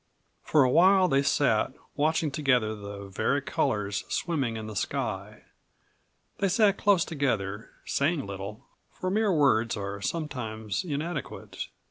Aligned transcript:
For 0.41 0.63
a 0.63 0.69
while 0.71 1.07
they 1.07 1.21
sat, 1.21 1.73
watching 1.95 2.31
together 2.31 2.73
the 2.75 3.07
vari 3.07 3.39
colors 3.39 4.03
swimming 4.09 4.57
in 4.57 4.65
the 4.65 4.75
sky. 4.75 5.43
They 6.39 6.49
sat 6.49 6.79
close 6.79 7.05
together, 7.05 7.69
saying 7.85 8.25
little, 8.25 8.65
for 8.89 9.11
mere 9.11 9.31
words 9.31 9.77
are 9.77 10.01
sometimes 10.01 10.83
inadequate. 10.83 11.67